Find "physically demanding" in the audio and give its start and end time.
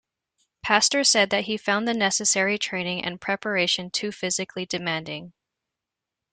4.11-5.31